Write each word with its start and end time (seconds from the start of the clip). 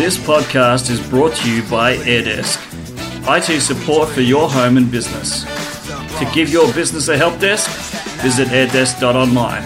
This 0.00 0.16
podcast 0.16 0.88
is 0.88 0.98
brought 1.10 1.34
to 1.36 1.54
you 1.54 1.62
by 1.64 1.94
AirDesk, 1.94 2.56
IT 3.28 3.60
support 3.60 4.08
for 4.08 4.22
your 4.22 4.48
home 4.48 4.78
and 4.78 4.90
business. 4.90 5.44
To 6.18 6.30
give 6.32 6.48
your 6.48 6.72
business 6.72 7.08
a 7.08 7.18
help 7.18 7.38
desk, 7.38 7.68
visit 8.22 8.48
airdesk.online 8.48 9.62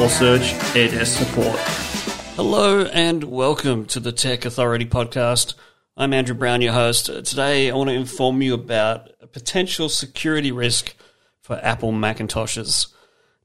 or 0.00 0.08
search 0.08 0.52
AirDesk 0.76 1.18
support. 1.18 1.58
Hello 2.36 2.84
and 2.84 3.24
welcome 3.24 3.84
to 3.86 3.98
the 3.98 4.12
Tech 4.12 4.44
Authority 4.44 4.86
podcast. 4.86 5.54
I'm 5.96 6.12
Andrew 6.12 6.36
Brown, 6.36 6.62
your 6.62 6.74
host. 6.74 7.06
Today, 7.06 7.68
I 7.68 7.74
want 7.74 7.90
to 7.90 7.96
inform 7.96 8.40
you 8.40 8.54
about 8.54 9.10
a 9.20 9.26
potential 9.26 9.88
security 9.88 10.52
risk 10.52 10.94
for 11.40 11.58
Apple 11.60 11.90
Macintoshes. 11.90 12.86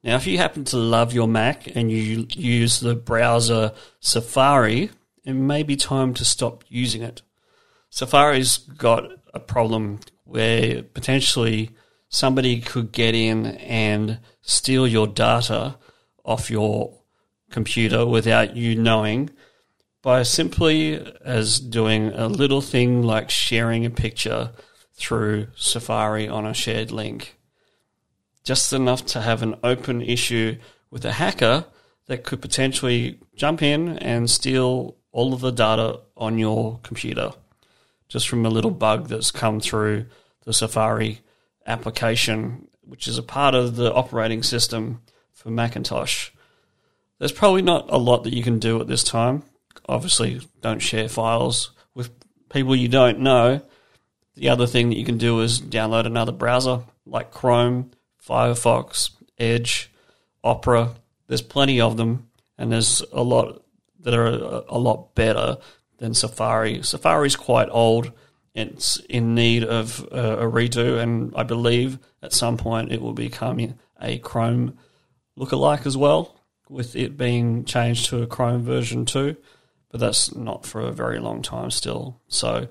Now, 0.04 0.18
if 0.18 0.28
you 0.28 0.38
happen 0.38 0.66
to 0.66 0.78
love 0.78 1.14
your 1.14 1.28
Mac 1.28 1.76
and 1.76 1.92
you 1.92 2.28
use 2.30 2.80
the 2.80 2.94
browser 2.94 3.72
Safari, 4.02 4.92
it 5.28 5.34
may 5.34 5.62
be 5.62 5.75
time 5.75 6.14
to 6.16 6.25
stop 6.25 6.64
using 6.70 7.02
it. 7.02 7.21
Safari's 7.89 8.57
got 8.57 9.04
a 9.33 9.39
problem 9.39 10.00
where 10.24 10.83
potentially 10.83 11.71
somebody 12.10 12.61
could 12.61 12.92
get 12.92 13.14
in 13.14 13.46
and 13.46 14.19
steal 14.42 14.88
your 14.88 15.07
data 15.07 15.78
off 16.24 16.50
your 16.50 16.97
computer 17.50 18.05
without 18.05 18.55
you 18.55 18.75
knowing 18.75 19.29
by 20.02 20.24
simply 20.24 20.96
as 21.24 21.60
doing 21.60 22.07
a 22.14 22.28
little 22.28 22.61
thing 22.61 23.02
like 23.02 23.30
sharing 23.30 23.86
a 23.86 23.89
picture 23.89 24.52
through 24.94 25.47
Safari 25.55 26.28
on 26.28 26.46
a 26.46 26.54
shared 26.54 26.91
link 26.91 27.38
just 28.47 28.71
enough 28.71 29.05
to 29.05 29.19
have 29.19 29.44
an 29.44 29.55
open 29.61 30.02
issue 30.02 30.57
with 30.89 31.04
a 31.04 31.11
hacker 31.11 31.66
that 32.05 32.23
could 32.23 32.41
potentially 32.41 33.19
jump 33.36 33.61
in 33.61 33.97
and 33.97 34.30
steal 34.30 34.95
all 35.17 35.34
of 35.34 35.42
the 35.42 35.52
data 35.52 36.00
on 36.16 36.38
your 36.38 36.80
computer 36.84 37.31
just 38.08 38.30
from 38.30 38.45
a 38.45 38.52
little 38.52 38.70
bug 38.70 39.08
that's 39.08 39.31
come 39.31 39.59
through 39.59 40.05
the 40.44 40.53
Safari 40.53 41.22
application, 41.66 42.67
which 42.86 43.08
is 43.08 43.17
a 43.17 43.23
part 43.23 43.56
of 43.56 43.75
the 43.75 43.91
operating 43.91 44.44
system 44.44 45.02
for 45.33 45.50
Macintosh. 45.50 46.30
There's 47.17 47.31
probably 47.31 47.64
not 47.64 47.91
a 47.91 47.97
lot 47.97 48.25
that 48.25 48.33
you 48.36 48.44
can 48.44 48.59
do 48.59 48.80
at 48.80 48.88
this 48.88 49.03
time. 49.03 49.41
Obviously, 49.89 50.39
don't 50.61 50.83
share 50.83 51.09
files 51.09 51.72
with 51.95 52.11
people 52.50 52.75
you 52.75 52.88
don't 52.88 53.19
know. 53.19 53.59
The 54.36 54.50
other 54.50 54.67
thing 54.67 54.89
that 54.89 55.00
you 55.00 55.06
can 55.06 55.17
do 55.17 55.41
is 55.41 55.59
download 55.59 56.06
another 56.06 56.31
browser 56.31 56.81
like 57.08 57.31
Chrome 57.31 57.89
Firefox, 58.23 59.09
Edge, 59.39 59.91
Opera. 60.44 60.91
There's 61.25 61.41
plenty 61.41 61.81
of 61.81 61.97
them, 61.97 62.30
and 62.56 62.72
there's 62.72 63.02
a 63.11 63.23
lot 63.23 63.63
that 64.08 64.13
are 64.13 64.27
a, 64.27 64.63
a 64.69 64.80
lot 64.80 65.13
better 65.16 65.58
than 65.97 66.13
Safari. 66.13 66.81
Safari's 66.81 67.36
quite 67.36 67.67
old. 67.69 68.13
It's 68.55 69.02
in 69.09 69.36
need 69.36 69.66
of 69.66 70.08
a, 70.13 70.38
a 70.38 70.50
redo, 70.50 70.97
and 70.97 71.33
I 71.36 71.44
believe 71.44 72.00
at 72.23 72.31
some 72.31 72.55
point 72.55 72.94
it 72.94 73.02
will 73.02 73.11
become 73.11 73.75
a 74.02 74.17
Chrome 74.19 74.78
lookalike 75.38 75.85
as 75.85 75.97
well, 75.97 76.39
with 76.69 76.95
it 76.95 77.17
being 77.17 77.66
changed 77.66 78.05
to 78.05 78.22
a 78.22 78.28
Chrome 78.28 78.63
version 78.63 79.05
2. 79.05 79.35
But 79.91 80.00
that's 80.00 80.33
not 80.33 80.66
for 80.66 80.80
a 80.80 80.94
very 80.94 81.19
long 81.19 81.41
time 81.41 81.69
still. 81.69 82.22
So 82.30 82.69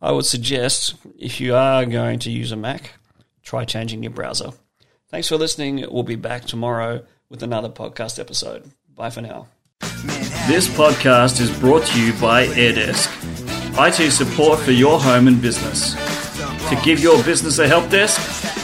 I 0.00 0.10
would 0.10 0.26
suggest 0.26 0.96
if 1.16 1.40
you 1.40 1.54
are 1.54 1.86
going 1.86 2.18
to 2.20 2.30
use 2.30 2.50
a 2.50 2.56
Mac, 2.56 2.94
try 3.44 3.64
changing 3.64 4.02
your 4.02 4.10
browser. 4.10 4.50
Thanks 5.10 5.28
for 5.28 5.36
listening. 5.36 5.86
We'll 5.88 6.02
be 6.02 6.16
back 6.16 6.44
tomorrow 6.44 7.04
with 7.28 7.44
another 7.44 7.68
podcast 7.68 8.18
episode. 8.18 8.72
Bye 8.96 9.10
for 9.10 9.20
now. 9.20 9.46
This 10.02 10.66
podcast 10.66 11.40
is 11.40 11.56
brought 11.60 11.86
to 11.86 12.02
you 12.02 12.12
by 12.14 12.46
AirDesk, 12.46 13.08
IT 13.78 14.10
support 14.10 14.58
for 14.58 14.72
your 14.72 14.98
home 14.98 15.28
and 15.28 15.40
business. 15.40 15.94
To 16.70 16.80
give 16.84 16.98
your 16.98 17.22
business 17.22 17.60
a 17.60 17.68
help 17.68 17.88
desk, 17.88 18.20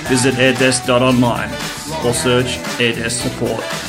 visit 0.08 0.34
airdesk.online 0.34 1.50
or 2.04 2.12
search 2.12 2.56
AirDesk 2.80 3.22
support. 3.22 3.87